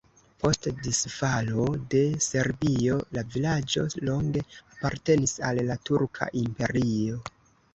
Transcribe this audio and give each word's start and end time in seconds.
Post 0.43 0.67
disfalo 0.85 1.65
de 1.93 2.01
Serbio 2.27 2.97
la 3.19 3.25
vilaĝo 3.35 3.85
longe 4.09 4.43
apartenis 4.77 5.35
al 5.51 5.63
la 5.69 5.81
Turka 5.91 6.31
Imperio. 6.47 7.23